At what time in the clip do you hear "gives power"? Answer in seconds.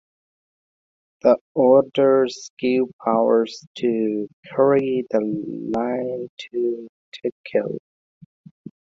2.57-3.45